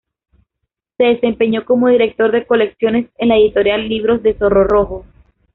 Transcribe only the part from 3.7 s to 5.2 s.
Libros del Zorro Rojo.